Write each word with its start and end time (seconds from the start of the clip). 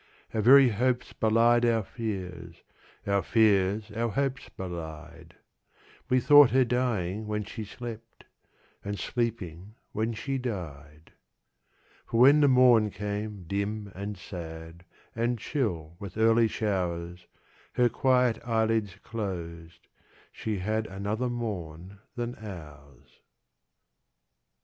Our 0.33 0.41
very 0.41 0.69
hopes 0.69 1.13
belied 1.13 1.63
our 1.63 1.83
fears, 1.83 2.55
Our 3.05 3.21
fears 3.21 3.91
our 3.95 4.09
hopes 4.09 4.49
belied; 4.49 5.29
10 5.29 5.37
We 6.09 6.19
thought 6.19 6.49
her 6.49 6.65
dying 6.65 7.27
when 7.27 7.43
she 7.43 7.63
slept, 7.63 8.23
And 8.83 8.97
sleeping 8.97 9.75
when 9.91 10.13
she 10.13 10.39
died. 10.39 11.11
For 12.07 12.19
when 12.19 12.41
the 12.41 12.47
morn 12.47 12.89
came 12.89 13.43
dim 13.43 13.91
and 13.93 14.17
sad, 14.17 14.85
And 15.15 15.37
chill 15.37 15.97
with 15.99 16.17
early 16.17 16.47
showers, 16.47 17.27
Her 17.73 17.87
quiet 17.87 18.39
eyelids 18.43 18.95
closed 19.03 19.87
she 20.31 20.57
had 20.57 20.85
15 20.85 20.97
Another 20.97 21.29
morn 21.29 21.99
than 22.15 22.33
ours. 22.43 23.19